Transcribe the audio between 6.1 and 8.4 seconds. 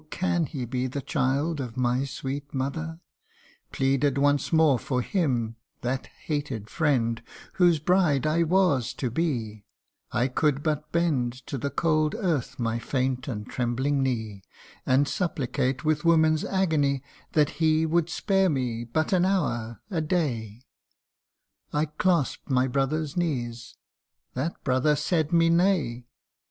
hated friend Whose bride